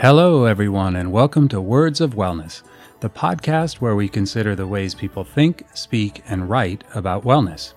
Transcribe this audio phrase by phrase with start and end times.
[0.00, 2.62] Hello, everyone, and welcome to Words of Wellness,
[3.00, 7.74] the podcast where we consider the ways people think, speak, and write about wellness.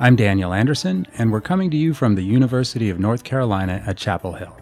[0.00, 3.96] I'm Daniel Anderson, and we're coming to you from the University of North Carolina at
[3.96, 4.58] Chapel Hill.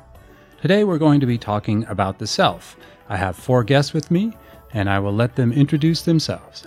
[0.60, 2.76] Today, we're going to be talking about the self.
[3.08, 4.34] I have four guests with me,
[4.74, 6.66] and I will let them introduce themselves.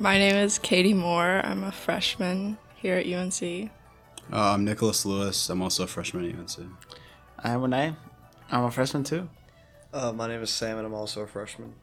[0.00, 1.40] My name is Katie Moore.
[1.44, 3.70] I'm a freshman here at UNC.
[4.32, 5.48] Uh, I'm Nicholas Lewis.
[5.48, 6.68] I'm also a freshman at UNC.
[7.38, 7.94] I'm Renee.
[8.50, 9.28] I'm a freshman too.
[9.92, 11.74] Uh, my name is Sam, and I'm also a freshman.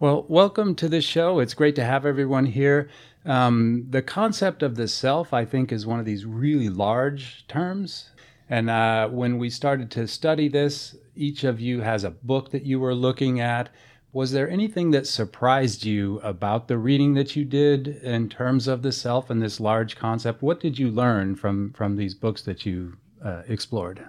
[0.00, 1.38] Well, welcome to the show.
[1.38, 2.90] It's great to have everyone here.
[3.24, 8.10] Um, the concept of the self, I think, is one of these really large terms.
[8.50, 12.66] And uh, when we started to study this, each of you has a book that
[12.66, 13.68] you were looking at.
[14.12, 18.82] Was there anything that surprised you about the reading that you did in terms of
[18.82, 20.42] the self and this large concept?
[20.42, 24.04] What did you learn from from these books that you uh, explored?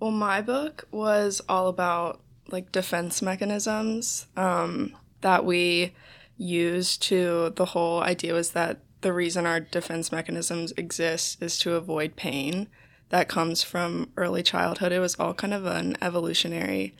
[0.00, 5.94] Well, my book was all about like defense mechanisms um, that we
[6.36, 11.74] use to the whole idea was that the reason our defense mechanisms exist is to
[11.74, 12.68] avoid pain
[13.10, 14.92] that comes from early childhood.
[14.92, 16.94] It was all kind of an evolutionary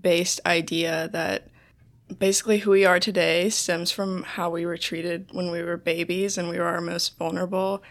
[0.00, 1.48] based idea that
[2.18, 6.38] basically who we are today stems from how we were treated when we were babies
[6.38, 7.82] and we were our most vulnerable.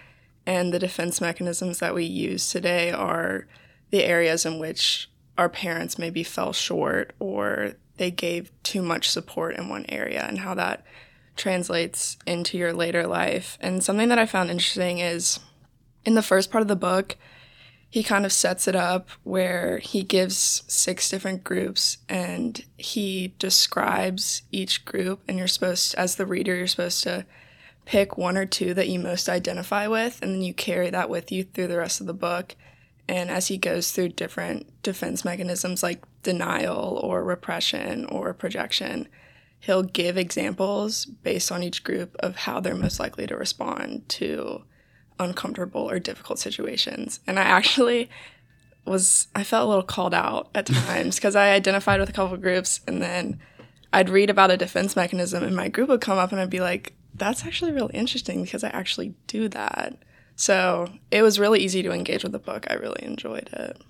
[0.46, 3.46] And the defense mechanisms that we use today are
[3.92, 5.10] the areas in which
[5.40, 10.40] our parents maybe fell short or they gave too much support in one area and
[10.40, 10.84] how that
[11.38, 13.58] translates into your later life.
[13.62, 15.40] And something that I found interesting is
[16.04, 17.16] in the first part of the book,
[17.90, 24.42] he kind of sets it up where he gives six different groups and he describes
[24.52, 27.26] each group and you're supposed as the reader you're supposed to
[27.86, 31.32] pick one or two that you most identify with and then you carry that with
[31.32, 32.56] you through the rest of the book
[33.10, 39.10] and as he goes through different defense mechanisms like denial or repression or projection
[39.60, 44.64] he'll give examples based on each group of how they're most likely to respond to
[45.20, 47.20] uncomfortable or difficult situations.
[47.28, 48.10] And I actually
[48.86, 52.34] was, I felt a little called out at times because I identified with a couple
[52.34, 53.40] of groups and then
[53.92, 56.62] I'd read about a defense mechanism and my group would come up and I'd be
[56.62, 59.98] like, that's actually really interesting because I actually do that.
[60.40, 62.66] So it was really easy to engage with the book.
[62.70, 63.82] I really enjoyed it.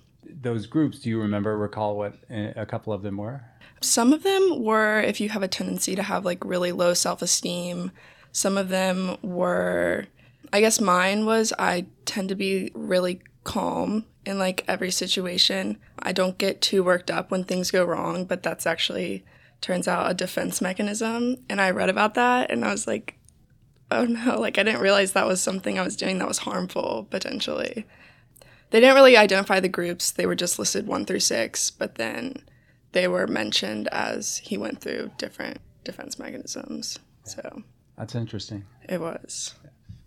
[0.42, 3.44] Those groups, do you remember, recall what eh, a couple of them were?
[3.80, 7.22] Some of them were if you have a tendency to have like really low self
[7.22, 7.92] esteem.
[8.32, 10.08] Some of them were
[10.52, 15.78] I guess mine was I tend to be really calm in like every situation.
[16.00, 19.24] I don't get too worked up when things go wrong, but that's actually
[19.60, 21.36] turns out a defense mechanism.
[21.48, 23.19] And I read about that and I was like,
[23.90, 27.06] oh no, like I didn't realize that was something I was doing that was harmful
[27.10, 27.86] potentially.
[28.70, 32.44] They didn't really identify the groups, they were just listed one through six, but then
[32.92, 36.98] they were mentioned as he went through different defense mechanisms.
[37.24, 37.62] So
[37.96, 38.64] that's interesting.
[38.88, 39.54] It was.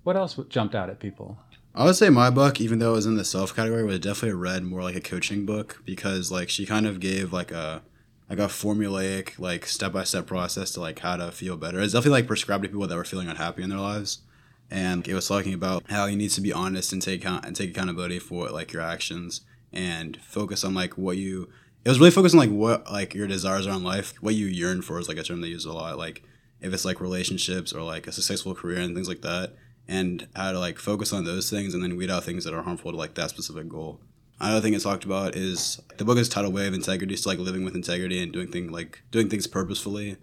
[0.04, 1.38] What else jumped out at people?
[1.76, 4.38] I would say my book, even though it was in the self category, was definitely
[4.38, 7.82] read more like a coaching book because like she kind of gave like a
[8.34, 11.80] like a formulaic like step by step process to like how to feel better.
[11.80, 14.20] It's definitely like prescribed to people that were feeling unhappy in their lives.
[14.72, 17.70] And it was talking about how you need to be honest and take and take
[17.70, 19.42] accountability for like your actions
[19.72, 21.50] and focus on like what you
[21.86, 24.48] it was really focused on like what like your desires are in life, what you
[24.48, 26.00] yearn for is like a term they use a lot.
[26.00, 26.24] Like
[26.60, 29.54] if it's like relationships or like a successful career and things like that
[29.88, 32.64] and how to like focus on those things and then weed out things that are
[32.64, 34.00] harmful to like that specific goal.
[34.40, 37.40] Another thing it's talked about is the book is titled Way of Integrity, so like
[37.40, 40.18] living with integrity and doing things like doing things purposefully.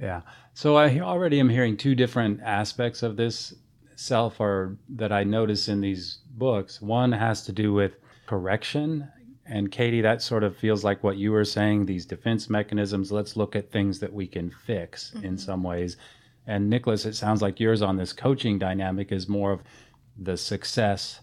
[0.00, 0.22] Yeah.
[0.54, 3.54] So I already am hearing two different aspects of this
[3.94, 6.80] self or that I notice in these books.
[6.80, 9.08] One has to do with correction.
[9.44, 13.12] And Katie, that sort of feels like what you were saying, these defense mechanisms.
[13.12, 15.26] Let's look at things that we can fix mm-hmm.
[15.26, 15.96] in some ways
[16.46, 19.62] and Nicholas, it sounds like yours on this coaching dynamic is more of
[20.18, 21.20] the success,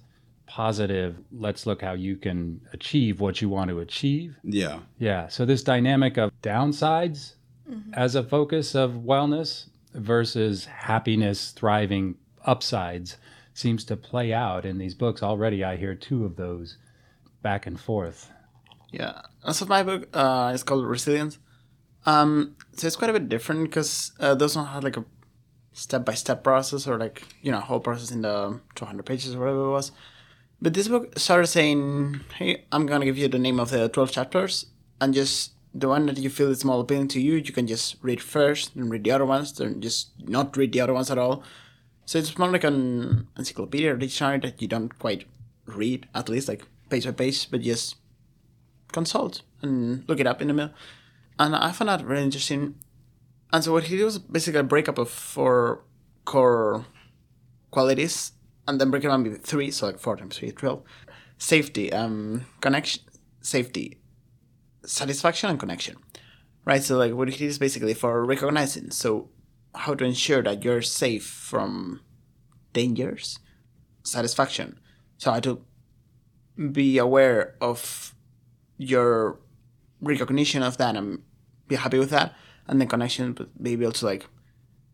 [0.49, 4.35] positive, let's look how you can achieve what you want to achieve.
[4.43, 4.79] Yeah.
[4.97, 5.27] Yeah.
[5.27, 7.35] So this dynamic of downsides
[7.69, 7.93] mm-hmm.
[7.93, 12.15] as a focus of wellness versus happiness, thriving
[12.45, 13.17] upsides
[13.53, 15.21] seems to play out in these books.
[15.21, 16.77] Already I hear two of those
[17.43, 18.31] back and forth.
[18.91, 19.21] Yeah.
[19.51, 21.37] So my book uh, is called Resilience.
[22.07, 25.05] Um, so it's quite a bit different because uh, those don't have like a
[25.73, 29.39] step by step process or like you know whole process in the 200 pages or
[29.39, 29.91] whatever it was.
[30.61, 34.11] But this book started saying, "Hey, I'm gonna give you the name of the 12
[34.11, 34.65] chapters,
[35.00, 37.95] and just the one that you feel is more appealing to you, you can just
[38.01, 41.17] read first, and read the other ones, then just not read the other ones at
[41.17, 41.44] all."
[42.06, 45.25] So it's more like an encyclopedia or dictionary that you don't quite
[45.65, 47.95] read, at least like page by page, but just
[48.91, 50.73] consult and look it up in the middle.
[51.38, 52.75] And I found that really interesting.
[53.53, 55.83] And so what he did was basically a breakup of four
[56.25, 56.85] core
[57.71, 58.33] qualities
[58.69, 60.83] and then break it down into three, so like four times three, 12.
[61.39, 63.01] Safety, um, connection,
[63.42, 64.00] safety,
[64.86, 65.95] satisfaction, and connection.
[66.66, 66.83] Right?
[66.83, 68.92] So like what he is basically for recognizing.
[68.92, 69.30] So
[69.74, 72.01] how to ensure that you're safe from
[72.74, 73.39] dangers,
[74.04, 74.80] satisfaction.
[75.18, 75.62] So how to
[76.71, 78.13] be aware of
[78.77, 79.39] your
[80.00, 81.24] recognition of that and
[81.68, 82.36] be happy with that,
[82.68, 84.27] and then connection, but be able to like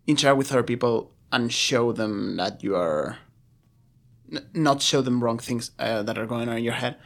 [0.07, 3.17] interact with other people and show them that you are
[4.53, 6.97] not show them wrong things uh, that are going on in your head.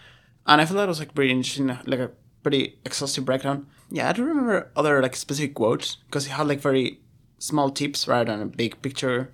[0.46, 2.12] And I feel that was like pretty interesting, like a
[2.44, 3.68] pretty exhaustive breakdown.
[3.92, 7.00] Yeah, I don't remember other like specific quotes because he had like very
[7.38, 9.32] small tips rather than a big picture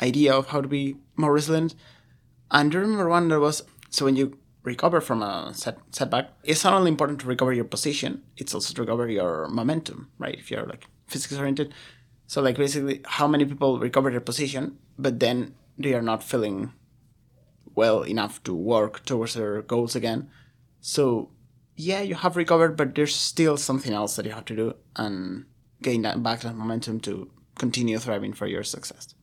[0.00, 1.74] idea of how to be more resilient.
[2.50, 6.64] And I remember one that was so when you recover from a set, setback, it's
[6.64, 10.36] not only important to recover your position, it's also to recover your momentum, right?
[10.38, 11.74] If you're like physics oriented.
[12.26, 16.72] So like basically how many people recover their position, but then they are not feeling
[17.74, 20.30] well enough to work towards their goals again.
[20.80, 21.30] So
[21.76, 25.46] yeah, you have recovered, but there's still something else that you have to do and
[25.80, 29.14] gain that back that momentum to continue thriving for your success.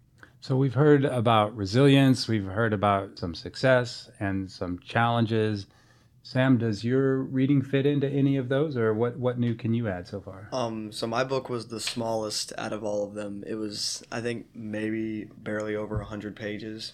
[0.41, 5.67] So we've heard about resilience, we've heard about some success and some challenges.
[6.23, 9.17] Sam, does your reading fit into any of those, or what?
[9.17, 10.47] What new can you add so far?
[10.51, 13.43] Um, so my book was the smallest out of all of them.
[13.47, 16.93] It was, I think, maybe barely over hundred pages,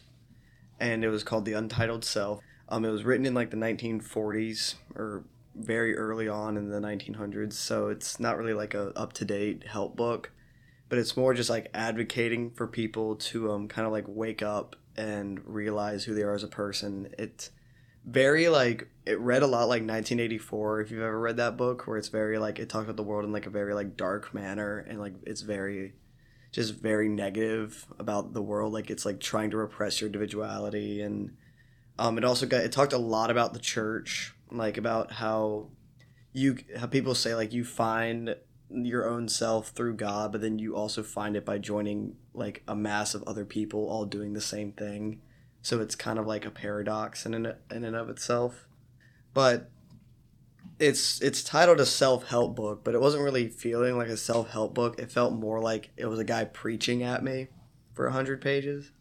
[0.79, 2.41] and it was called The Untitled Self.
[2.69, 5.23] Um, it was written in like the 1940s or
[5.55, 9.67] very early on in the 1900s, so it's not really like a up to date
[9.67, 10.31] help book,
[10.89, 14.75] but it's more just like advocating for people to um kind of like wake up
[14.97, 17.13] and realize who they are as a person.
[17.17, 17.51] It's
[18.05, 21.97] very like it read a lot like 1984 if you've ever read that book where
[21.97, 24.85] it's very like it talks about the world in like a very like dark manner
[24.87, 25.93] and like it's very
[26.55, 28.71] just very negative about the world.
[28.71, 31.01] Like it's like trying to repress your individuality.
[31.01, 31.35] And
[31.99, 35.67] um it also got it talked a lot about the church like about how
[36.31, 38.37] you how people say like you find
[38.69, 42.75] your own self through God but then you also find it by joining like a
[42.75, 45.19] mass of other people all doing the same thing.
[45.61, 48.65] So it's kind of like a paradox in and, in and of itself.
[49.33, 49.71] But
[50.79, 54.99] it's it's titled a self-help book but it wasn't really feeling like a self-help book.
[54.99, 57.47] It felt more like it was a guy preaching at me
[57.93, 58.91] for 100 pages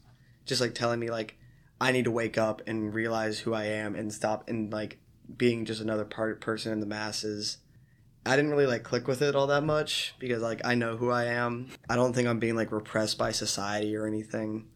[0.47, 1.37] just like telling me like
[1.81, 4.99] i need to wake up and realize who i am and stop and like
[5.37, 7.59] being just another part person in the masses.
[8.27, 11.11] I didn't really like click with it all that much because like i know who
[11.11, 11.69] i am.
[11.89, 14.67] I don't think i'm being like repressed by society or anything.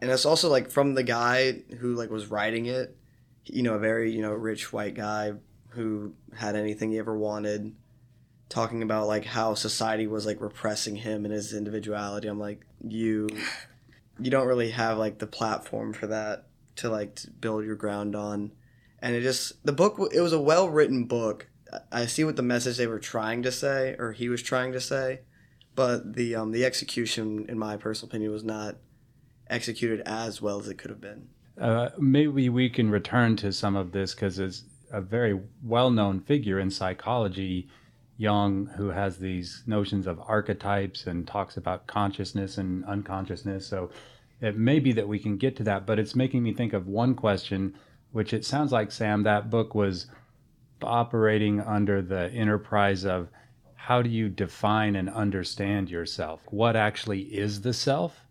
[0.00, 2.96] And it's also like from the guy who like was writing it
[3.44, 5.32] you know a very you know rich white guy
[5.76, 7.74] who had anything he ever wanted
[8.48, 12.28] talking about like how society was like repressing him and his individuality.
[12.28, 13.28] I'm like you
[14.18, 16.46] you don't really have like the platform for that
[16.76, 18.52] to like to build your ground on.
[19.00, 21.48] And it just the book it was a well written book.
[21.92, 24.80] I see what the message they were trying to say or he was trying to
[24.80, 25.20] say
[25.74, 28.76] but the um the execution in my personal opinion was not
[29.48, 31.28] executed as well as it could have been.
[31.60, 34.64] Uh, maybe we can return to some of this because it's
[34.96, 37.68] a very well-known figure in psychology,
[38.16, 43.66] Jung, who has these notions of archetypes and talks about consciousness and unconsciousness.
[43.66, 43.90] So
[44.40, 46.86] it may be that we can get to that, but it's making me think of
[46.86, 47.76] one question,
[48.12, 50.06] which it sounds like Sam, that book was
[50.82, 53.28] operating under the enterprise of
[53.74, 56.40] how do you define and understand yourself?
[56.46, 58.22] What actually is the self?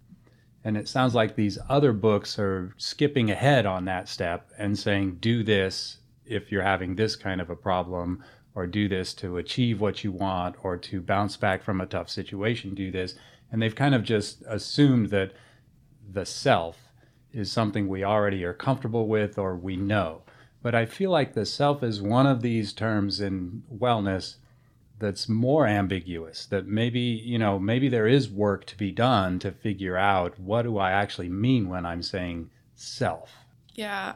[0.63, 5.17] And it sounds like these other books are skipping ahead on that step and saying,
[5.22, 9.82] do this if you're having this kind of a problem, or do this to achieve
[9.82, 13.15] what you want, or to bounce back from a tough situation, do this.
[13.51, 15.34] And they've kind of just assumed that
[16.10, 16.77] the self
[17.34, 20.22] is something we already are comfortable with or we know.
[20.62, 24.36] But I feel like the self is one of these terms in wellness
[24.98, 29.51] that's more ambiguous that maybe you know maybe there is work to be done to
[29.51, 34.15] figure out what do i actually mean when i'm saying self Yeah,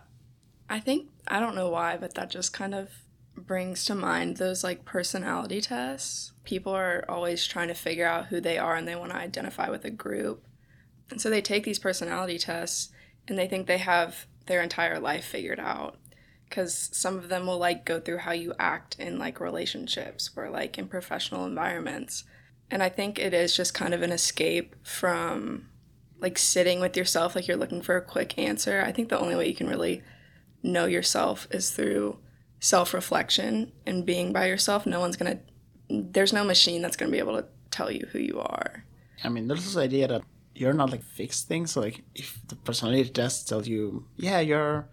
[0.70, 2.90] I think I don't know why, but that just kind of
[3.36, 6.32] brings to mind those like personality tests.
[6.44, 9.70] People are always trying to figure out who they are and they want to identify
[9.70, 10.46] with a group.
[11.10, 12.90] And so they take these personality tests
[13.28, 15.98] and they think they have their entire life figured out.
[16.48, 20.50] Because some of them will like go through how you act in like relationships or
[20.50, 22.24] like in professional environments.
[22.72, 25.70] And I think it is just kind of an escape from
[26.20, 28.84] like sitting with yourself, like you're looking for a quick answer.
[28.86, 30.02] I think the only way you can really
[30.63, 32.18] know yourself is through
[32.60, 35.39] self reflection and being by yourself, no one's gonna.
[35.89, 38.86] There's no machine that's gonna be able to tell you who you are.
[39.24, 40.22] I mean, there's this idea that
[40.56, 41.72] you're not like fixed things.
[41.72, 44.88] So, like, if the personality test tells you, yeah, you're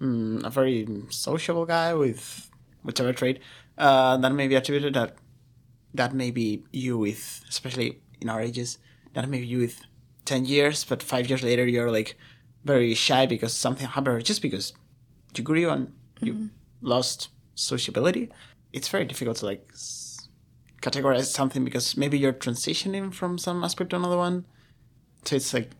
[0.00, 2.50] mm, a very sociable guy with
[2.82, 3.40] whichever trait,
[3.78, 5.16] uh, that may be attributed that
[5.94, 8.78] that may be you with, especially in our ages,
[9.14, 9.80] that may be you with
[10.26, 12.16] 10 years, but five years later, you're like
[12.64, 14.72] very shy because something happened, just because
[15.38, 16.50] you grew and you
[16.80, 18.30] lost sociability.
[18.72, 20.28] It's very difficult to like s-
[20.82, 24.44] categorize something because maybe you're transitioning from some aspect to another one.
[25.24, 25.70] So it's like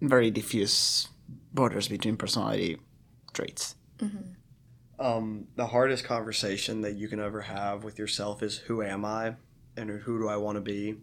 [0.00, 1.08] very diffuse
[1.52, 2.78] borders between personality
[3.32, 3.74] traits.
[4.98, 9.34] um, the hardest conversation that you can ever have with yourself is who am I
[9.76, 10.96] and who do I want to be?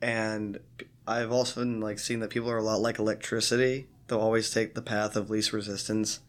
[0.00, 0.60] And
[1.06, 3.88] I've also been, like seen that people are a lot like electricity.
[4.06, 6.20] They'll always take the path of least resistance.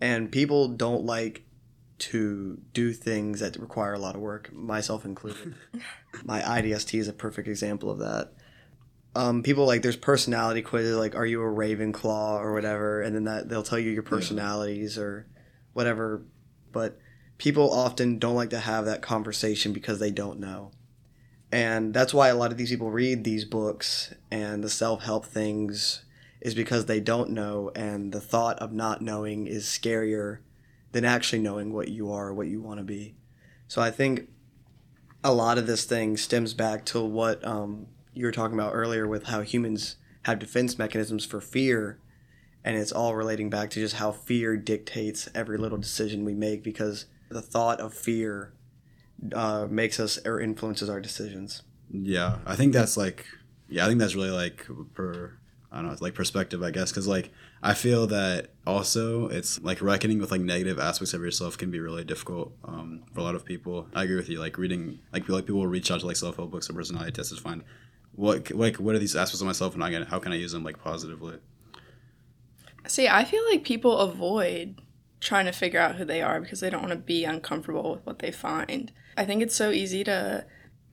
[0.00, 1.44] And people don't like
[1.98, 5.54] to do things that require a lot of work, myself included.
[6.24, 8.32] My IDST is a perfect example of that.
[9.14, 13.24] Um, people like there's personality quizzes like are you a Ravenclaw or whatever, and then
[13.24, 15.26] that they'll tell you your personalities or
[15.74, 16.22] whatever
[16.72, 16.98] but
[17.38, 20.72] people often don't like to have that conversation because they don't know.
[21.52, 25.26] And that's why a lot of these people read these books and the self help
[25.26, 26.04] things
[26.42, 30.40] is because they don't know, and the thought of not knowing is scarier
[30.90, 33.14] than actually knowing what you are, what you want to be.
[33.68, 34.28] So I think
[35.24, 39.08] a lot of this thing stems back to what um, you were talking about earlier
[39.08, 41.98] with how humans have defense mechanisms for fear
[42.64, 46.62] and it's all relating back to just how fear dictates every little decision we make
[46.62, 48.52] because the thought of fear
[49.34, 51.62] uh, makes us or influences our decisions.
[51.90, 53.26] Yeah, I think that's like,
[53.68, 55.38] yeah, I think that's really like per,
[55.72, 57.30] I don't know, like perspective, I guess, because like
[57.62, 61.80] I feel that also it's like reckoning with like negative aspects of yourself can be
[61.80, 63.88] really difficult um, for a lot of people.
[63.94, 64.38] I agree with you.
[64.38, 67.12] Like reading, like like people will reach out to like self help books or personality
[67.12, 67.64] tests to find
[68.14, 70.52] what like what are these aspects of myself and I can how can I use
[70.52, 71.38] them like positively.
[72.86, 74.82] See, I feel like people avoid
[75.20, 78.04] trying to figure out who they are because they don't want to be uncomfortable with
[78.04, 78.92] what they find.
[79.16, 80.44] I think it's so easy to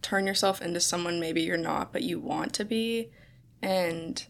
[0.01, 3.09] turn yourself into someone maybe you're not, but you want to be.
[3.61, 4.25] And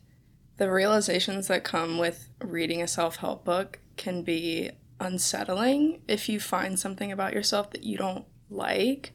[0.59, 6.39] the realizations that come with reading a self help book can be unsettling if you
[6.39, 9.13] find something about yourself that you don't like.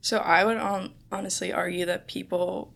[0.00, 2.74] So I would on- honestly argue that people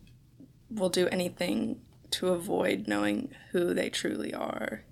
[0.69, 1.79] will do anything
[2.11, 4.83] to avoid knowing who they truly are.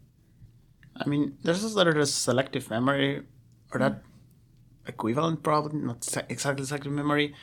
[0.96, 3.24] I mean, there's this little selective memory,
[3.74, 4.04] or that
[4.88, 7.36] equivalent problem, not exactly selective memory.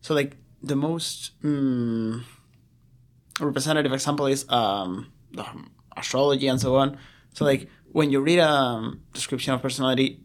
[0.00, 2.22] So, like, the most mm,
[3.40, 5.44] representative example is um, the
[5.96, 6.98] astrology and so on.
[7.32, 10.20] So, like, when you read a um, description of personality,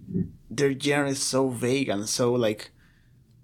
[0.50, 2.72] they're generally so vague and so, like,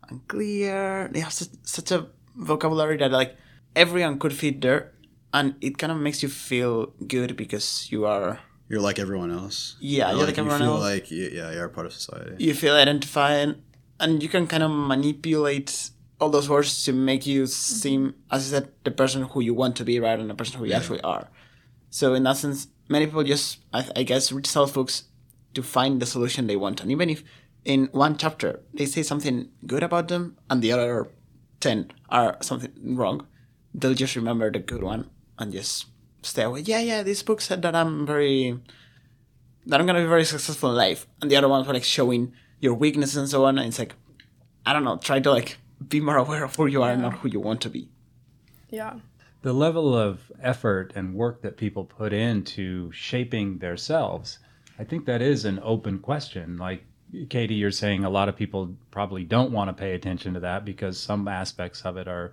[0.10, 1.10] unclear.
[1.12, 3.36] They have such, such a vocabulary that, like,
[3.76, 4.92] everyone could fit there.
[5.34, 8.40] And it kind of makes you feel good because you are
[8.70, 9.76] You're like everyone else.
[9.80, 10.82] Yeah, Or, you're like you everyone feel else.
[10.82, 12.36] Like you- yeah, you're a part of society.
[12.44, 13.56] you feel identified
[14.00, 15.90] and you can kind of manipulate
[16.24, 17.80] all those words to make you mm-hmm.
[17.82, 20.60] seem as I said the person who you want to be rather than the person
[20.60, 21.30] who you actually are.
[21.90, 25.04] So in that sense many people just I, I guess read self books
[25.54, 26.82] to find the solution they want.
[26.82, 27.24] And even if
[27.64, 31.08] in one chapter they say something good about them and the other
[31.60, 33.28] 10 are something wrong
[33.74, 35.86] they'll just remember the good one and just
[36.22, 36.62] stay away.
[36.62, 38.60] Yeah yeah this book said that i'm very
[39.66, 42.34] that I'm gonna be very successful in life, and the other ones were like showing
[42.60, 43.58] your weaknesses and so on.
[43.58, 43.96] And it's like,
[44.66, 45.58] I don't know, try to like
[45.90, 47.90] be more aware of who you are and not who you want to be.
[48.70, 49.00] Yeah.
[49.44, 54.40] the level of effort and work that people put into shaping themselves,
[54.80, 56.58] I think that is an open question.
[56.58, 56.86] Like
[57.30, 60.66] Katie, you're saying a lot of people probably don't want to pay attention to that
[60.66, 62.32] because some aspects of it are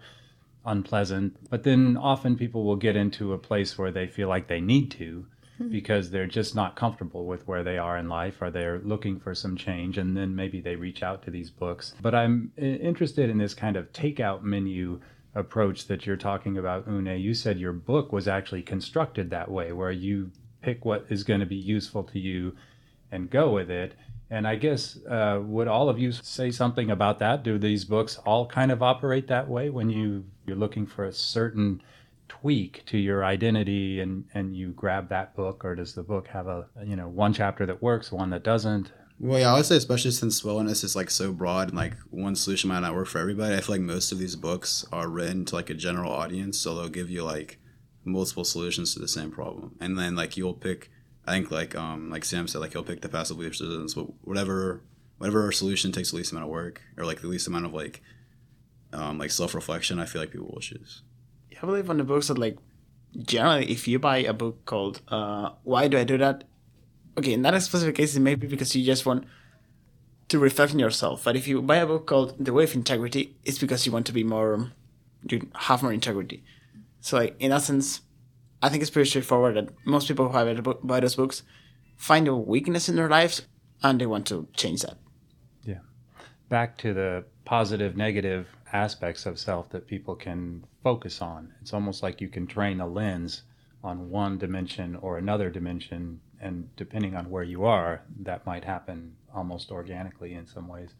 [0.65, 1.37] unpleasant.
[1.51, 4.91] But then often people will get into a place where they feel like they need
[4.93, 5.27] to
[5.71, 9.35] because they're just not comfortable with where they are in life or they're looking for
[9.35, 11.95] some change and then maybe they reach out to these books.
[12.01, 15.01] But I'm interested in this kind of takeout menu
[15.35, 17.19] approach that you're talking about, Une.
[17.21, 20.31] You said your book was actually constructed that way, where you
[20.63, 22.57] pick what is going to be useful to you
[23.13, 23.95] and go with it.
[24.31, 27.43] And I guess, uh, would all of you say something about that?
[27.43, 31.13] Do these books all kind of operate that way when you, you're looking for a
[31.13, 31.83] certain
[32.31, 35.65] tweak to your identity and, and you grab that book?
[35.65, 38.93] Or does the book have a, you know, one chapter that works, one that doesn't?
[39.19, 42.37] Well, yeah, I would say especially since wellness is like so broad and like one
[42.37, 43.55] solution might not work for everybody.
[43.55, 46.75] I feel like most of these books are written to like a general audience, so
[46.75, 47.59] they'll give you like
[48.05, 50.91] multiple solutions to the same problem, and then like you'll pick.
[51.27, 54.85] I think like um like Sam said, like you'll pick the passive resistance, wh- whatever
[55.19, 58.01] whatever solution takes the least amount of work or like the least amount of like
[58.95, 59.99] um, like self reflection.
[59.99, 61.03] I feel like people will choose.
[61.63, 62.59] I believe on the books that like
[63.17, 66.45] generally, if you buy a book called uh, "Why Do I Do That,"
[67.19, 69.25] okay, in that specific case, it may be because you just want
[70.29, 71.25] to reflect on yourself.
[71.25, 74.07] But if you buy a book called "The Way of Integrity," it's because you want
[74.07, 74.73] to be more,
[75.29, 76.43] you have more integrity.
[77.01, 78.01] So, like in essence,
[78.63, 81.43] I think it's pretty straightforward that most people who have buy those books
[81.97, 83.43] find a weakness in their lives
[83.83, 84.97] and they want to change that.
[85.65, 85.81] Yeah.
[86.49, 91.53] Back to the positive, negative aspects of self that people can focus on.
[91.61, 93.43] It's almost like you can train a lens
[93.83, 99.15] on one dimension or another dimension, and depending on where you are, that might happen
[99.35, 100.91] almost organically in some ways.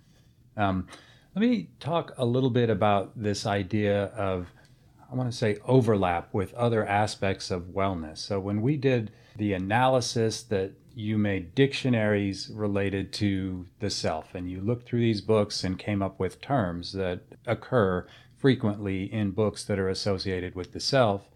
[0.57, 0.87] Um,
[1.35, 4.49] let me talk a little bit about this idea of,
[5.11, 8.19] I want to say, overlap with other aspects of wellness.
[8.19, 14.51] So, when we did the analysis that you made dictionaries related to the self, and
[14.51, 18.07] you looked through these books and came up with terms that occur
[18.37, 21.29] frequently in books that are associated with the self.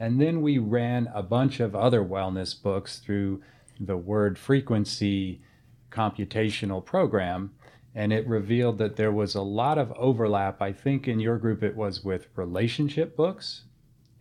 [0.00, 3.42] And then we ran a bunch of other wellness books through
[3.78, 5.42] the word frequency
[5.90, 7.52] computational program.
[7.94, 10.60] And it revealed that there was a lot of overlap.
[10.60, 13.62] I think in your group it was with relationship books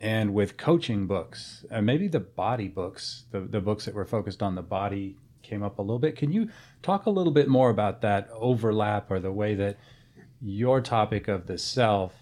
[0.06, 4.44] and with coaching books, and maybe the body books, the, the books that were focused
[4.44, 6.16] on the body came up a little bit.
[6.16, 6.50] Can you
[6.84, 9.78] talk a little bit more about that overlap or the way that
[10.40, 12.14] your topic of the self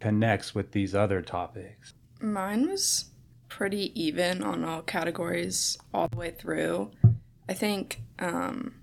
[0.00, 1.94] connects with these other topics?
[2.20, 3.04] Mine was
[3.48, 6.90] pretty even on all categories all the way through.
[7.48, 8.74] I think um,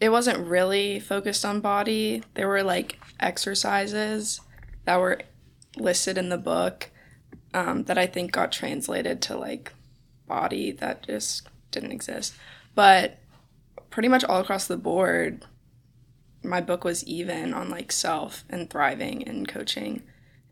[0.00, 2.24] it wasn't really focused on body.
[2.34, 4.40] There were like exercises
[4.84, 5.20] that were
[5.76, 6.90] listed in the book
[7.54, 9.72] um, that I think got translated to like
[10.26, 12.34] body that just didn't exist.
[12.74, 13.18] But
[13.90, 15.44] pretty much all across the board,
[16.42, 20.02] my book was even on like self and thriving and coaching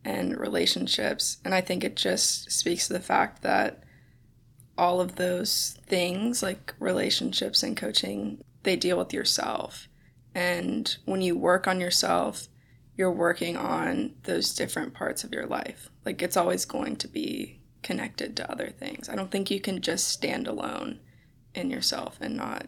[0.05, 1.39] and relationships.
[1.45, 3.83] And I think it just speaks to the fact that
[4.77, 9.89] all of those things, like relationships and coaching, they deal with yourself.
[10.35, 12.49] And when you work on yourself,
[12.97, 15.91] you're working on those different parts of your life.
[16.09, 19.11] Like it's always going to be connected to other things.
[19.11, 21.01] I don't think you can just stand alone
[21.55, 22.67] in yourself and not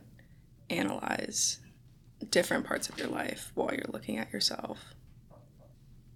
[0.68, 1.58] analyze
[2.28, 4.92] different parts of your life while you're looking at yourself.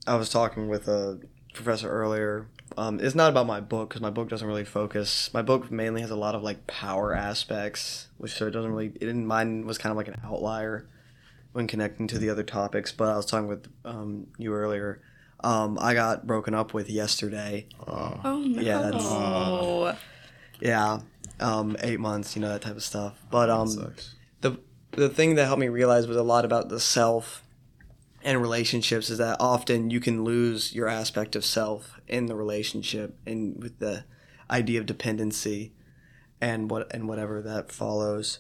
[0.07, 1.19] I was talking with a
[1.55, 2.47] professor earlier.
[2.77, 5.33] Um, it's not about my book because my book doesn't really focus.
[5.33, 8.89] My book mainly has a lot of like power aspects, which so it doesn't really.
[8.89, 9.27] It didn't.
[9.27, 10.91] Mine was kind of like an outlier
[11.53, 12.93] when connecting to the other topics.
[12.93, 15.01] But I was talking with um, you earlier.
[15.41, 17.67] Um, I got broken up with yesterday.
[17.87, 18.63] Uh, Oh no.
[18.63, 19.05] Yeah, that's-
[20.61, 21.01] Yeah,
[21.41, 23.15] um, eight months, you know that type of stuff.
[23.31, 24.15] But um, sucks.
[24.41, 24.59] the
[24.93, 27.43] the thing that helped me realize was a lot about the self
[28.23, 33.19] and relationships is that often you can lose your aspect of self in the relationship
[33.27, 34.05] and with the
[34.51, 35.73] idea of dependency
[36.41, 38.39] and what and whatever that follows.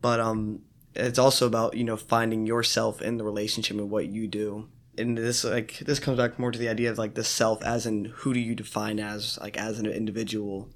[0.00, 0.60] But um
[0.94, 4.68] it's also about, you know, finding yourself in the relationship and what you do.
[4.98, 7.86] And this like this comes back more to the idea of like the self as
[7.86, 10.68] in who do you define as like as an individual.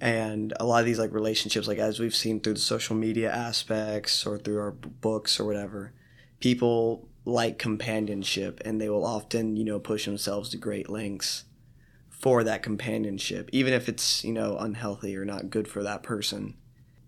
[0.00, 3.30] And a lot of these like relationships like as we've seen through the social media
[3.30, 5.92] aspects or through our books or whatever
[6.40, 11.44] people like companionship and they will often you know push themselves to great lengths
[12.08, 16.54] for that companionship even if it's you know unhealthy or not good for that person.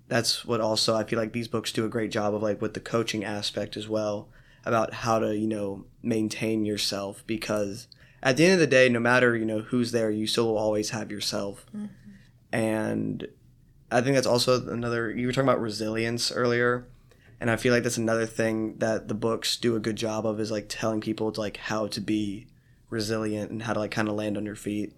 [0.09, 2.75] That's what also i feel like these books do a great job of like with
[2.75, 4.29] the coaching aspect as well
[4.65, 7.89] about how to you know maintain yourself because
[8.23, 10.59] at the end of the day no matter you know who's there you still will
[10.59, 11.67] always have yourself
[12.53, 13.27] and
[13.93, 15.11] I think that's also another.
[15.11, 16.87] You were talking about resilience earlier,
[17.41, 20.41] and I feel like that's another thing that the books do a good job of
[20.41, 22.47] is like telling people like how to be
[22.89, 24.95] resilient and how to like kind of land on your feet.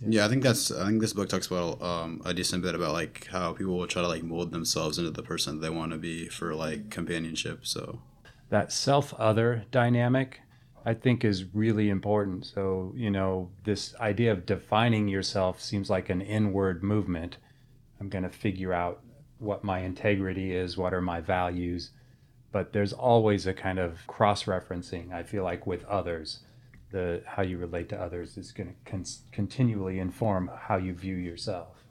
[0.00, 0.70] Yeah, I think that's.
[0.70, 3.86] I think this book talks about um, a decent bit about like how people will
[3.86, 7.66] try to like mold themselves into the person they want to be for like companionship.
[7.66, 8.00] So
[8.50, 10.40] that self other dynamic
[10.88, 12.46] I think is really important.
[12.46, 17.36] So, you know, this idea of defining yourself seems like an inward movement.
[18.00, 19.02] I'm going to figure out
[19.38, 21.90] what my integrity is, what are my values.
[22.52, 26.40] But there's always a kind of cross referencing, I feel like, with others.
[26.90, 31.16] The how you relate to others is going to con- continually inform how you view
[31.16, 31.84] yourself.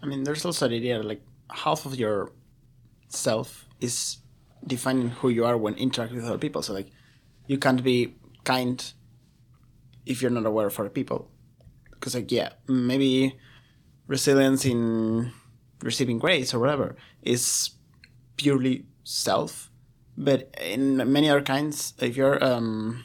[0.00, 2.30] I mean, there's also the idea that, like half of your
[3.08, 4.18] self is
[4.66, 6.62] defining who you are when interacting with other people.
[6.62, 6.90] So, like,
[7.46, 8.92] you can't be kind
[10.06, 11.28] if you're not aware of other people.
[11.90, 13.38] Because, like, yeah, maybe
[14.06, 15.32] resilience in
[15.82, 17.70] receiving grades or whatever is
[18.36, 19.70] purely self,
[20.16, 23.04] But in many other kinds, if you're um,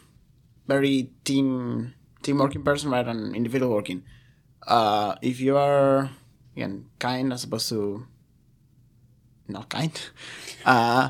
[0.68, 4.04] very team team working person rather than individual working,
[4.68, 6.12] uh, if you are
[6.56, 8.06] again kind as opposed to
[9.48, 9.96] not kind,
[10.66, 11.10] uh,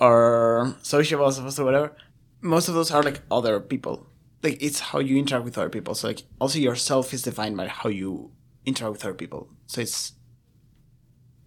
[0.00, 1.96] or social opposed to whatever,
[2.40, 4.06] most of those are like other people.
[4.42, 5.94] Like it's how you interact with other people.
[5.94, 8.30] So like also yourself is defined by how you
[8.64, 9.48] interact with other people.
[9.66, 10.12] So it's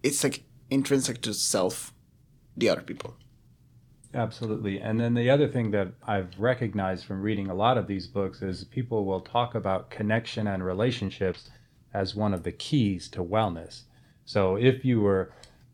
[0.02, 1.94] it's like intrinsic to self,
[2.56, 3.16] the other people.
[4.14, 4.78] Absolutely.
[4.78, 8.42] And then the other thing that I've recognized from reading a lot of these books
[8.42, 11.48] is people will talk about connection and relationships
[11.94, 13.82] as one of the keys to wellness.
[14.24, 15.32] So if you were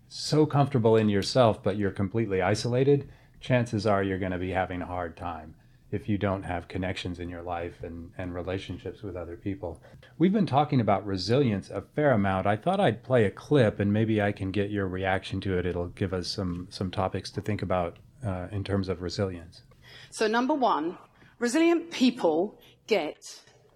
[0.08, 3.08] so comfortable in yourself, but you're completely isolated,
[3.40, 5.54] chances are you're going to be having a hard time
[5.90, 9.80] if you don't have connections in your life and, and relationships with other people.
[10.18, 12.46] We've been talking about resilience a fair amount.
[12.46, 15.64] I thought I'd play a clip and maybe I can get your reaction to it.
[15.64, 19.62] It'll give us some, some topics to think about uh, in terms of resilience.
[20.10, 20.98] So, number one,
[21.38, 23.16] resilient people get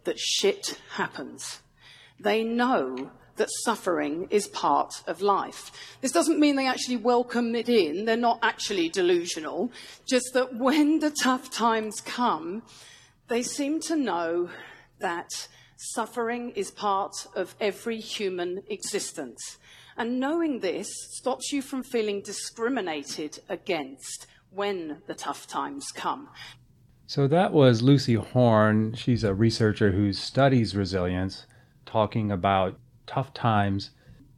[0.05, 1.61] that shit happens.
[2.21, 5.73] They know that suffering is part of life.
[6.01, 9.73] This doesn't mean they actually welcome it in, they're not actually delusional,
[10.07, 12.62] just that when the tough times come,
[13.29, 14.51] they seem to know
[14.99, 19.59] that suffering is part of every human existence.
[19.97, 26.29] And knowing this stops you from feeling discriminated against when the tough times come.
[27.07, 28.95] So that was Lucy Hone.
[28.95, 31.47] She's a researcher who studies resilience,
[31.85, 33.91] talking about tough times.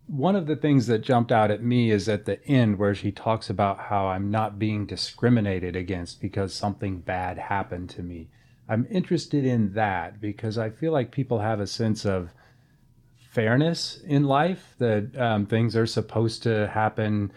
[0.07, 3.11] One of the things that jumped out at me is at the end where she
[3.11, 8.29] talks about how I'm not being discriminated against because something bad happened to me.
[8.68, 12.31] I'm interested in that because I feel like people have a sense of
[13.31, 17.33] fairness in life that um, things are supposed to happen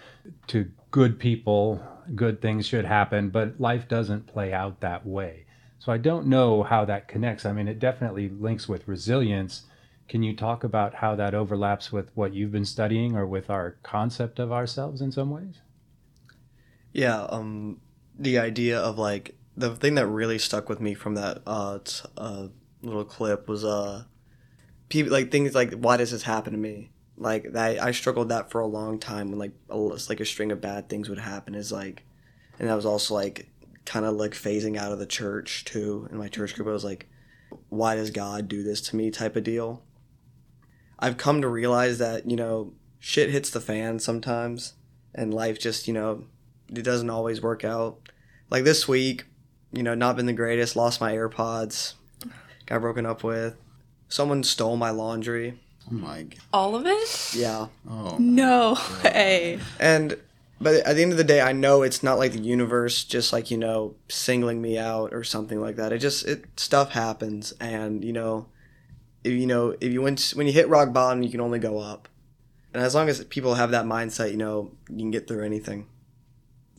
[0.47, 1.81] to good people,
[2.15, 5.45] good things should happen, but life doesn't play out that way.
[5.79, 7.45] So I don't know how that connects.
[7.45, 9.63] I mean, it definitely links with resilience
[10.07, 13.77] can you talk about how that overlaps with what you've been studying or with our
[13.83, 15.55] concept of ourselves in some ways?
[16.93, 17.81] Yeah, um,
[18.17, 22.07] the idea of like the thing that really stuck with me from that uh, t-
[22.17, 22.47] uh
[22.83, 24.03] little clip was uh
[24.87, 26.91] people like things like why does this happen to me?
[27.17, 30.51] Like that I struggled that for a long time when like a, like a string
[30.51, 32.03] of bad things would happen is like
[32.59, 33.49] and that was also like
[33.85, 36.83] kind of like phasing out of the church too in my church group I was
[36.83, 37.09] like
[37.69, 39.81] why does God do this to me type of deal
[40.99, 44.73] I've come to realize that, you know, shit hits the fan sometimes
[45.13, 46.25] and life just, you know,
[46.69, 47.97] it doesn't always work out.
[48.49, 49.25] Like this week,
[49.71, 51.93] you know, not been the greatest, lost my AirPods,
[52.65, 53.55] got broken up with.
[54.09, 55.59] Someone stole my laundry.
[55.89, 56.39] Oh my god.
[56.51, 57.35] All of it?
[57.35, 57.67] Yeah.
[57.89, 58.15] Oh.
[58.19, 59.59] No way.
[59.79, 60.17] And
[60.59, 63.31] but at the end of the day, I know it's not like the universe just
[63.31, 65.93] like, you know, singling me out or something like that.
[65.93, 68.47] It just it stuff happens and, you know,
[69.23, 71.79] if, you know, if you went when you hit rock bottom, you can only go
[71.79, 72.07] up.
[72.73, 75.87] And as long as people have that mindset, you know, you can get through anything.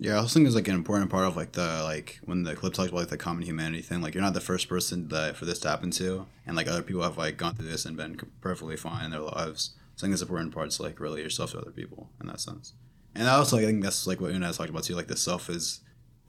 [0.00, 2.54] Yeah, I also think it's like an important part of like the like when the
[2.54, 4.00] clip talks about like the common humanity thing.
[4.00, 6.82] Like you're not the first person that for this to happen to, and like other
[6.82, 9.74] people have like gone through this and been perfectly fine in their lives.
[9.96, 12.40] So I think it's important part to like relate yourself to other people in that
[12.40, 12.74] sense.
[13.16, 14.94] And I also I think that's like what Una has talked about too.
[14.94, 15.80] Like the self is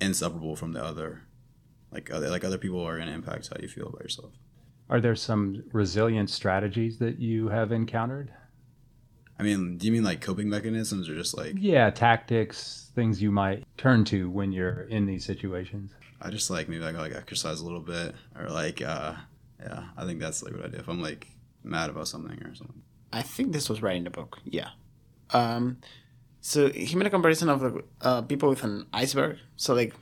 [0.01, 1.21] inseparable from the other.
[1.91, 4.31] Like other, like other people are gonna impact how you feel about yourself.
[4.89, 8.31] Are there some resilient strategies that you have encountered?
[9.37, 13.31] I mean, do you mean like coping mechanisms or just like Yeah, tactics, things you
[13.31, 15.93] might turn to when you're in these situations.
[16.21, 19.13] I just like maybe I go like exercise a little bit or like uh
[19.61, 21.27] yeah, I think that's like what I do if I'm like
[21.63, 22.81] mad about something or something.
[23.11, 24.39] I think this was writing the book.
[24.43, 24.69] Yeah.
[25.31, 25.77] Um,
[26.41, 29.37] so he made a comparison of like, uh, people with an iceberg.
[29.55, 29.93] So like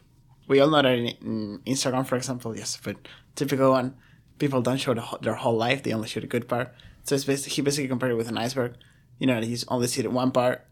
[0.48, 2.98] we all know that in, in Instagram, for example, yes, but
[3.36, 3.96] typical one,
[4.40, 6.74] people don't show the, their whole life; they only show the good part.
[7.04, 8.76] So it's basically, he basically compared it with an iceberg.
[9.20, 10.66] You know, he's only see the one part,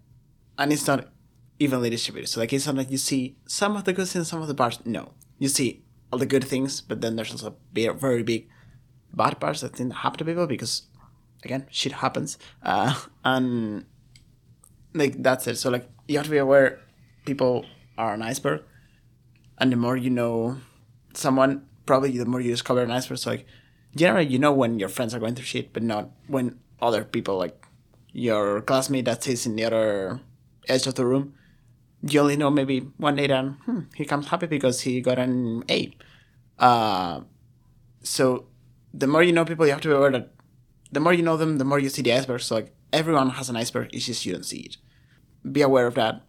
[0.57, 1.07] and it's not
[1.59, 2.27] evenly distributed.
[2.27, 4.55] So like it's not like you see some of the good things, some of the
[4.55, 4.79] parts.
[4.85, 8.49] No, you see all the good things, but then there's also very big
[9.15, 10.83] bad parts that didn't happen to people because
[11.43, 13.85] again shit happens uh, and
[14.93, 16.79] like that's it so like you have to be aware
[17.25, 17.65] people
[17.97, 18.61] are an iceberg
[19.57, 20.57] and the more you know
[21.13, 23.45] someone probably the more you discover an iceberg so like
[23.95, 27.37] generally you know when your friends are going through shit but not when other people
[27.37, 27.65] like
[28.11, 30.19] your classmate that sits in the other
[30.67, 31.33] edge of the room
[32.07, 35.63] you only know maybe one day that hmm, he comes happy because he got an
[35.69, 35.95] A.
[36.59, 37.21] Uh,
[38.03, 38.45] so
[38.93, 40.31] the more you know people, you have to be aware that
[40.91, 42.41] the more you know them, the more you see the iceberg.
[42.41, 44.77] So like everyone has an iceberg, it's just you don't see it.
[45.51, 46.21] Be aware of that.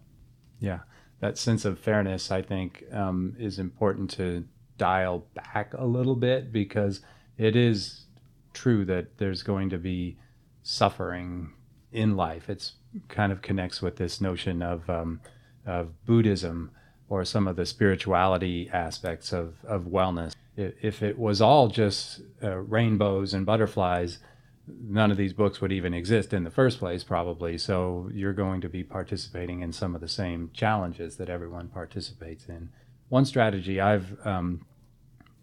[0.59, 0.79] Yeah.
[1.19, 4.45] that sense of fairness, I think, um, is important to
[4.77, 7.01] dial back a little bit because
[7.37, 8.05] it is
[8.53, 10.17] true that there's going to be
[10.63, 11.53] suffering
[11.91, 12.49] in life.
[12.49, 12.73] It's
[13.07, 15.21] kind of connects with this notion of um,
[15.65, 16.71] of Buddhism
[17.09, 20.33] or some of the spirituality aspects of, of wellness.
[20.55, 24.19] If it was all just uh, rainbows and butterflies,
[24.67, 27.57] none of these books would even exist in the first place, probably.
[27.57, 32.47] So you're going to be participating in some of the same challenges that everyone participates
[32.47, 32.69] in.
[33.09, 34.65] One strategy I've um,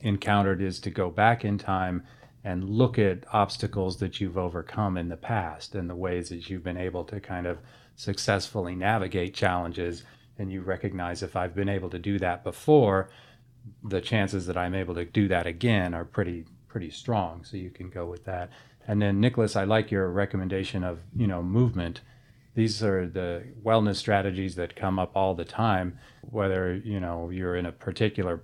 [0.04, 2.04] encountered is to go back in time
[2.44, 6.62] and look at obstacles that you've overcome in the past and the ways that you've
[6.62, 7.58] been able to kind of
[7.96, 10.04] successfully navigate challenges.
[10.38, 13.08] And you recognize if I've been able to do that before,
[13.82, 17.44] the chances that I'm able to do that again are pretty pretty strong.
[17.44, 18.50] So you can go with that.
[18.86, 22.02] And then Nicholas, I like your recommendation of you know movement.
[22.54, 25.98] These are the wellness strategies that come up all the time.
[26.20, 28.42] Whether you know you're in a particular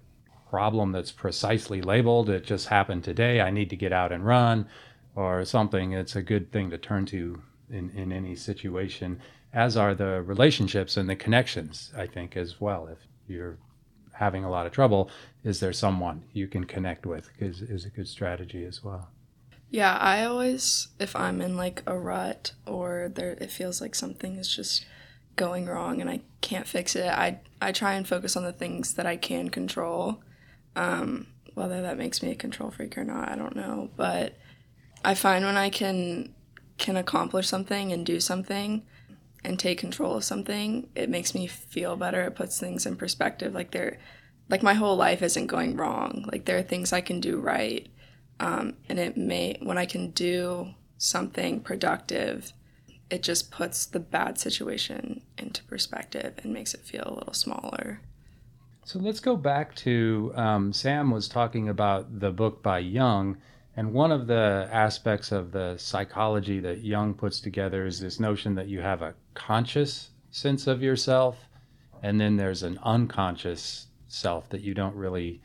[0.50, 3.40] problem that's precisely labeled, it just happened today.
[3.40, 4.66] I need to get out and run,
[5.14, 5.92] or something.
[5.92, 9.20] It's a good thing to turn to in in any situation.
[9.52, 11.92] As are the relationships and the connections.
[11.96, 12.86] I think as well.
[12.86, 13.58] If you're
[14.12, 15.10] having a lot of trouble,
[15.44, 17.30] is there someone you can connect with?
[17.38, 19.08] Is is a good strategy as well.
[19.70, 24.34] Yeah, I always, if I'm in like a rut or there, it feels like something
[24.34, 24.84] is just
[25.36, 28.94] going wrong and I can't fix it, I I try and focus on the things
[28.94, 30.20] that I can control.
[30.81, 33.90] Um, whether that makes me a control freak or not, I don't know.
[33.97, 34.37] But
[35.05, 36.35] I find when I can
[36.79, 38.83] can accomplish something and do something
[39.45, 42.23] and take control of something, it makes me feel better.
[42.23, 43.55] It puts things in perspective.
[43.55, 43.99] Like there,
[44.49, 46.25] like my whole life isn't going wrong.
[46.33, 47.88] Like there are things I can do right
[48.40, 52.53] um, and it may, when I can do something productive,
[53.11, 58.01] it just puts the bad situation into perspective and makes it feel a little smaller.
[58.90, 63.37] So let's go back to um, Sam was talking about the book by Jung.
[63.76, 68.57] And one of the aspects of the psychology that Jung puts together is this notion
[68.57, 71.37] that you have a conscious sense of yourself,
[72.03, 75.40] and then there's an unconscious self that you don't really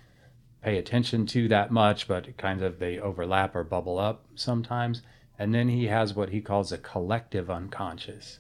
[0.63, 5.03] pay attention to that much, but kind of they overlap or bubble up sometimes.
[5.38, 8.39] And then he has what he calls a collective unconscious,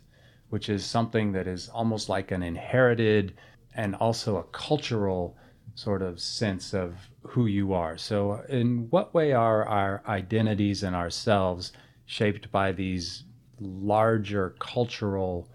[0.49, 3.35] which is something that is almost like an inherited
[3.75, 5.37] and also a cultural
[5.75, 7.97] sort of sense of who you are.
[7.97, 11.73] So, in what way are our identities and ourselves
[12.05, 13.23] shaped by these
[13.59, 15.49] larger cultural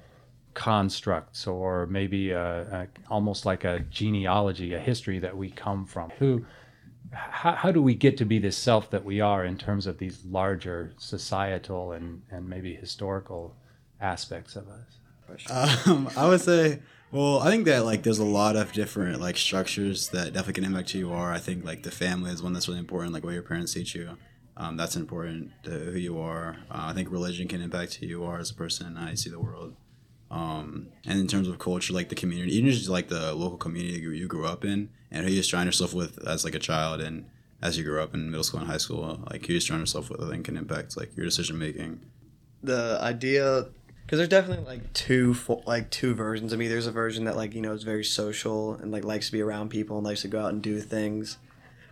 [0.52, 6.10] constructs, or maybe a, a, almost like a genealogy, a history that we come from?
[6.18, 6.44] Who
[7.12, 9.98] how, how do we get to be the self that we are in terms of
[9.98, 13.56] these larger societal and, and maybe historical
[14.00, 14.99] aspects of us?
[15.48, 16.80] Um, I would say,
[17.12, 20.64] well, I think that like there's a lot of different like structures that definitely can
[20.64, 21.32] impact who you are.
[21.32, 23.94] I think like the family is one that's really important, like what your parents teach
[23.94, 24.16] you.
[24.56, 26.56] Um, that's important to who you are.
[26.70, 29.16] Uh, I think religion can impact who you are as a person and how you
[29.16, 29.74] see the world.
[30.30, 33.98] Um, and in terms of culture, like the community, even just like the local community
[34.00, 37.24] you grew up in, and who you surround yourself with as like a child, and
[37.62, 40.08] as you grew up in middle school and high school, like who you surround yourself
[40.10, 42.00] with, I think can impact like your decision making.
[42.62, 43.68] The idea,
[44.10, 46.66] because there's definitely like two like two versions of me.
[46.66, 49.40] There's a version that like you know is very social and like likes to be
[49.40, 51.38] around people and likes to go out and do things.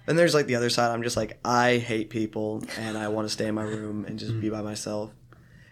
[0.04, 0.90] And there's like the other side.
[0.90, 4.18] I'm just like I hate people and I want to stay in my room and
[4.18, 4.40] just hmm.
[4.40, 5.12] be by myself.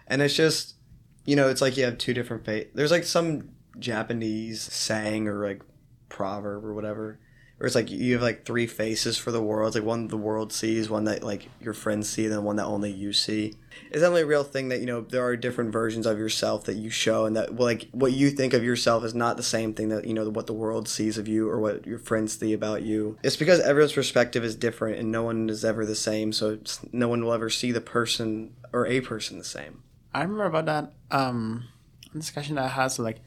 [0.07, 0.77] And it's just
[1.25, 2.77] you know, it's like you have two different fate.
[2.77, 3.49] There's like some
[3.81, 5.63] Japanese saying or like
[6.09, 7.19] proverb or whatever,
[7.59, 9.69] where it's like you have like three faces for the world.
[9.69, 12.57] It's like one the world sees, one that like your friends see, and then one
[12.57, 13.55] that only you see.
[13.91, 16.75] It's definitely a real thing that you know there are different versions of yourself that
[16.75, 19.89] you show, and that like what you think of yourself is not the same thing
[19.89, 22.83] that you know what the world sees of you or what your friends see about
[22.83, 23.17] you.
[23.23, 26.33] It's because everyone's perspective is different, and no one is ever the same.
[26.33, 26.59] So
[26.93, 29.83] no one will ever see the person or a person the same.
[30.13, 31.65] I remember about that um
[32.13, 32.89] discussion that I had.
[32.89, 33.21] So like,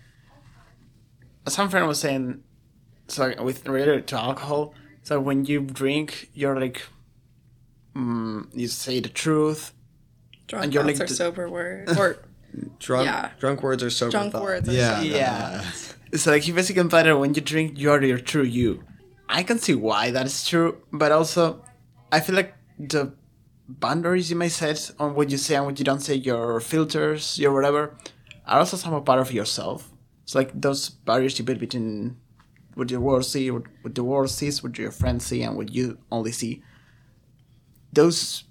[1.47, 2.43] some friend was saying,
[3.11, 4.73] so with related to alcohol.
[5.03, 6.81] So when you drink, you're like,
[7.95, 9.73] um, you say the truth.
[10.47, 12.17] Drunk and you're like, are sober words or
[12.79, 13.05] drunk.
[13.05, 13.31] Yeah.
[13.39, 14.11] drunk words are sober.
[14.11, 14.43] Drunk thoughts.
[14.43, 14.69] words.
[14.69, 15.61] yeah, yeah.
[16.15, 18.83] so like, you basically imply that when you drink, you are your true you.
[19.27, 21.63] I can see why that is true, but also,
[22.11, 23.13] I feel like the
[23.67, 27.37] boundaries you may set on what you say and what you don't say, your filters,
[27.37, 27.95] your whatever,
[28.47, 29.91] are also some part of yourself.
[30.23, 32.17] It's like those barriers you build between
[32.75, 33.63] what your world see, what,
[33.95, 36.63] the world sees, what your friends see, and what you only see.
[37.91, 38.43] Those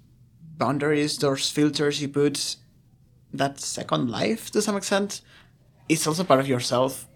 [0.57, 2.57] boundaries, those filters you put,
[3.33, 5.21] that second life to some extent,
[5.87, 7.07] is also part of yourself.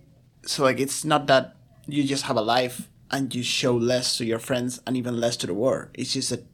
[0.46, 1.56] so like it's not that
[1.88, 5.38] you just have a life and you show less to your friends and even less
[5.38, 5.90] to the world.
[5.94, 6.46] It's just that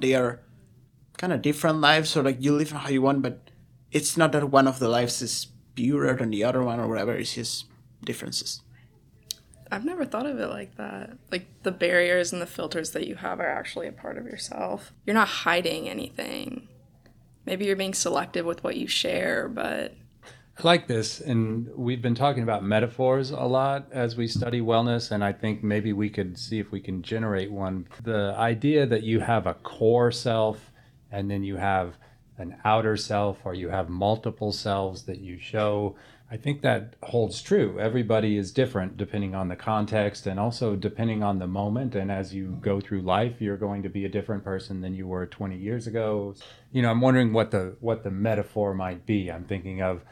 [0.00, 0.40] they are
[1.18, 3.50] kind of different lives, so like you live how you want, but
[3.92, 7.14] it's not that one of the lives is purer than the other one or whatever.
[7.14, 7.66] It's just
[8.04, 8.62] differences.
[9.70, 11.16] I've never thought of it like that.
[11.30, 14.92] Like the barriers and the filters that you have are actually a part of yourself.
[15.04, 16.68] You're not hiding anything.
[17.44, 19.94] Maybe you're being selective with what you share, but
[20.58, 25.10] I like this, and we've been talking about metaphors a lot as we study wellness,
[25.10, 27.86] and I think maybe we could see if we can generate one.
[28.02, 30.72] The idea that you have a core self,
[31.12, 31.98] and then you have
[32.38, 35.94] an outer self, or you have multiple selves that you show.
[36.28, 37.78] I think that holds true.
[37.78, 41.94] Everybody is different depending on the context and also depending on the moment.
[41.94, 45.06] And as you go through life, you're going to be a different person than you
[45.06, 46.34] were 20 years ago.
[46.72, 49.30] You know, I'm wondering what the what the metaphor might be.
[49.30, 50.02] I'm thinking of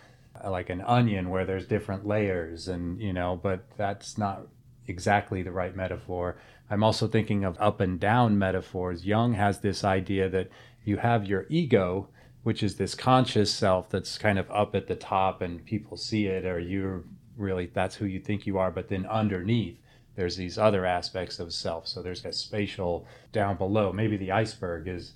[0.42, 4.46] uh, like an onion where there's different layers and you know but that's not
[4.86, 6.36] exactly the right metaphor
[6.68, 10.48] i'm also thinking of up and down metaphors jung has this idea that
[10.84, 12.08] you have your ego
[12.44, 16.26] which is this conscious self that's kind of up at the top and people see
[16.26, 17.04] it or you're
[17.36, 19.76] really that's who you think you are but then underneath
[20.14, 24.86] there's these other aspects of self so there's a spatial down below maybe the iceberg
[24.86, 25.14] is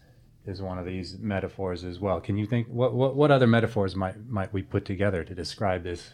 [0.49, 2.21] is one of these metaphors as well.
[2.21, 5.85] Can you think what what, what other metaphors might might we put together to describe
[5.85, 6.13] this?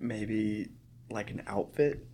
[0.00, 0.70] Maybe
[1.08, 2.04] like an outfit.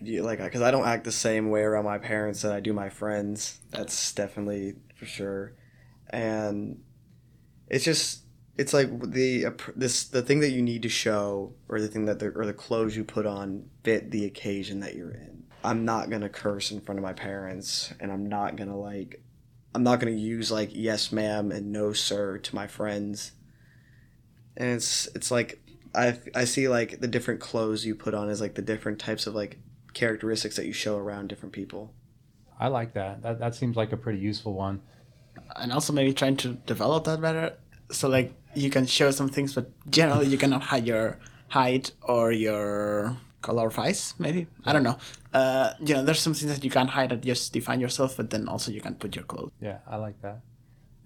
[0.00, 2.72] You like because I don't act the same way around my parents that I do
[2.72, 3.60] my friends.
[3.70, 5.54] That's definitely for sure,
[6.08, 6.80] and
[7.70, 8.24] it's just
[8.56, 12.18] it's like the this the thing that you need to show or the thing that
[12.18, 15.44] the, or the clothes you put on fit the occasion that you're in.
[15.64, 19.22] I'm not gonna curse in front of my parents, and I'm not gonna like
[19.74, 23.32] I'm not to use like yes ma'am and no sir to my friends.
[24.56, 25.60] And it's it's like
[25.94, 29.26] I I see like the different clothes you put on as like the different types
[29.26, 29.58] of like
[29.94, 31.94] characteristics that you show around different people.
[32.58, 33.22] I like that.
[33.22, 34.82] That that seems like a pretty useful one.
[35.56, 37.56] And also maybe trying to develop that better.
[37.90, 42.32] So like you can show some things, but generally you cannot hide your height or
[42.32, 44.14] your color of eyes.
[44.18, 44.98] Maybe I don't know
[45.32, 48.30] uh, you know, there's some things that you can't hide that just define yourself, but
[48.30, 49.52] then also you can put your clothes.
[49.60, 50.40] Yeah, I like that.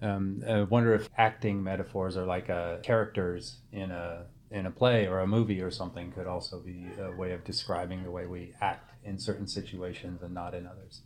[0.01, 5.07] Um, I wonder if acting metaphors are like uh, characters in a in a play
[5.07, 8.53] or a movie or something could also be a way of describing the way we
[8.61, 11.01] act in certain situations and not in others.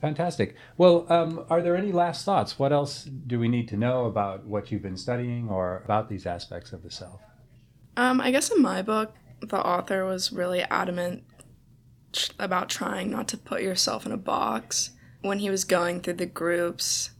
[0.00, 0.54] Fantastic.
[0.76, 2.58] Well, um, are there any last thoughts?
[2.58, 6.26] What else do we need to know about what you've been studying or about these
[6.26, 7.20] aspects of the self?
[7.96, 11.24] Um, I guess in my book, the author was really adamant
[12.38, 14.90] about trying not to put yourself in a box.
[15.22, 17.10] When he was going through the groups,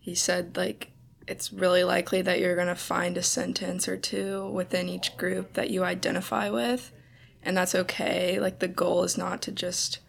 [0.00, 0.90] he said, like,
[1.28, 5.52] it's really likely that you're going to find a sentence or two within each group
[5.52, 6.92] that you identify with,
[7.42, 8.40] and that's okay.
[8.40, 10.00] Like, the goal is not to just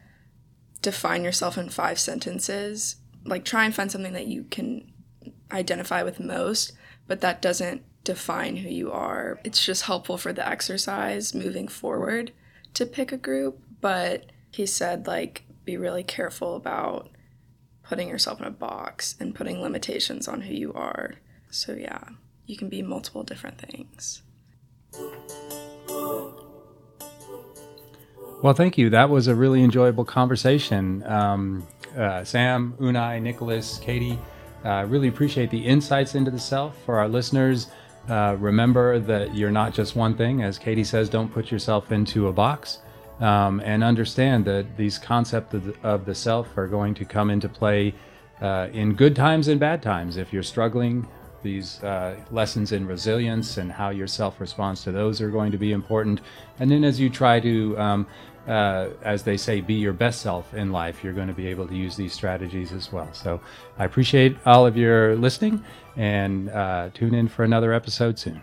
[0.83, 2.97] define yourself in five sentences.
[3.25, 4.91] Like, try and find something that you can
[5.51, 6.73] identify with most,
[7.07, 9.39] but that doesn't define who you are.
[9.43, 12.31] It's just helpful for the exercise moving forward
[12.73, 17.09] to pick a group, but he said like be really careful about
[17.83, 21.15] putting yourself in a box and putting limitations on who you are.
[21.49, 22.03] So yeah,
[22.45, 24.21] you can be multiple different things.
[28.43, 28.89] Well, thank you.
[28.89, 31.01] That was a really enjoyable conversation.
[31.05, 34.19] Um, uh, Sam, Unai, Nicholas, Katie,
[34.65, 36.77] uh, really appreciate the insights into the self.
[36.83, 37.67] For our listeners,
[38.09, 40.43] uh, remember that you're not just one thing.
[40.43, 42.79] As Katie says, don't put yourself into a box
[43.21, 47.29] um, and understand that these concepts of the, of the, self are going to come
[47.29, 47.95] into play
[48.41, 50.17] uh, in good times and bad times.
[50.17, 51.07] If you're struggling,
[51.43, 55.57] these uh, lessons in resilience and how your self responds to those are going to
[55.57, 56.21] be important.
[56.59, 58.07] And then as you try to, um,
[58.47, 61.67] uh, as they say, be your best self in life, you're going to be able
[61.67, 63.09] to use these strategies as well.
[63.13, 63.39] So
[63.77, 65.63] I appreciate all of your listening
[65.95, 68.41] and uh, tune in for another episode soon.